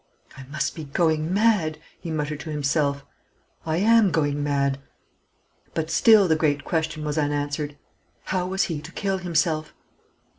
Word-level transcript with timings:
"I 0.35 0.41
must 0.49 0.73
be 0.73 0.85
going 0.85 1.31
mad," 1.31 1.77
he 1.99 2.09
muttered 2.09 2.39
to 2.39 2.49
himself. 2.49 3.05
"I 3.67 3.77
am 3.77 4.09
going 4.09 4.41
mad." 4.43 4.79
But 5.75 5.91
still 5.91 6.27
the 6.27 6.35
great 6.35 6.63
question 6.65 7.05
was 7.05 7.19
unanswered 7.19 7.77
How 8.23 8.47
was 8.47 8.63
he 8.63 8.81
to 8.81 8.91
kill 8.93 9.19
himself? 9.19 9.75